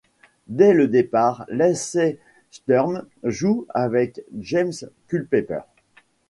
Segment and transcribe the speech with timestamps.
[0.47, 2.17] Dès le départ, Lacey
[2.49, 4.71] Sturm joue avec James
[5.07, 5.61] Culpepper.